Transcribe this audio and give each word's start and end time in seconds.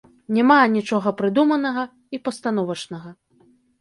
Няма 0.35 0.55
анічога 0.67 1.13
прыдуманага 1.21 1.83
і 2.17 2.21
пастановачнага. 2.29 3.09